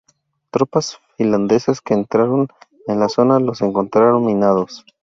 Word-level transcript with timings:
Tropas 0.51 0.97
finlandesas 1.15 1.79
que 1.79 1.93
entraron 1.93 2.47
en 2.87 2.99
la 2.99 3.07
zona 3.07 3.39
los 3.39 3.61
encontraron 3.61 4.25
minados. 4.25 4.83